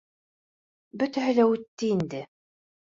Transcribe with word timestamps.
Бөтәһе 1.03 1.37
лә 1.41 1.47
үтте 1.53 1.95
инде. 1.99 2.25